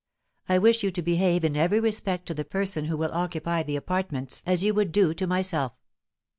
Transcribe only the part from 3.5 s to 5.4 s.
the apartments as you would do to